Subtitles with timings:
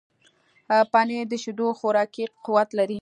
[0.91, 2.99] پنېر د شیدو خوراکي قوت لري.